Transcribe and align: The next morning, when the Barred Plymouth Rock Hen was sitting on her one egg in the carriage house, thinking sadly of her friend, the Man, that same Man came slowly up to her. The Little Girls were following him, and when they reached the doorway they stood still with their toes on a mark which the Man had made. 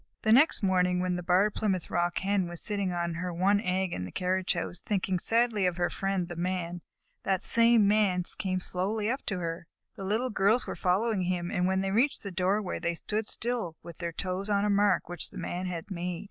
The 0.23 0.31
next 0.31 0.63
morning, 0.63 0.99
when 0.99 1.15
the 1.15 1.21
Barred 1.21 1.53
Plymouth 1.53 1.91
Rock 1.91 2.17
Hen 2.17 2.47
was 2.47 2.59
sitting 2.59 2.91
on 2.91 3.13
her 3.13 3.31
one 3.31 3.61
egg 3.61 3.93
in 3.93 4.03
the 4.03 4.11
carriage 4.11 4.53
house, 4.53 4.79
thinking 4.79 5.19
sadly 5.19 5.67
of 5.67 5.77
her 5.77 5.91
friend, 5.91 6.27
the 6.27 6.35
Man, 6.35 6.81
that 7.21 7.43
same 7.43 7.87
Man 7.87 8.23
came 8.39 8.59
slowly 8.59 9.11
up 9.11 9.23
to 9.27 9.37
her. 9.37 9.67
The 9.95 10.03
Little 10.03 10.31
Girls 10.31 10.65
were 10.65 10.75
following 10.75 11.25
him, 11.25 11.51
and 11.51 11.67
when 11.67 11.81
they 11.81 11.91
reached 11.91 12.23
the 12.23 12.31
doorway 12.31 12.79
they 12.79 12.95
stood 12.95 13.27
still 13.27 13.75
with 13.83 13.99
their 13.99 14.11
toes 14.11 14.49
on 14.49 14.65
a 14.65 14.71
mark 14.71 15.07
which 15.07 15.29
the 15.29 15.37
Man 15.37 15.67
had 15.67 15.91
made. 15.91 16.19